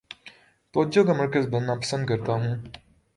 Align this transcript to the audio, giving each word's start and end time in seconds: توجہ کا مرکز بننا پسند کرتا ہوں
توجہ 0.73 1.03
کا 1.07 1.13
مرکز 1.13 1.43
بننا 1.51 1.75
پسند 1.81 2.05
کرتا 2.09 2.31
ہوں 2.33 2.55